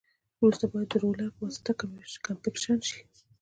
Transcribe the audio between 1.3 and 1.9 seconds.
په واسطه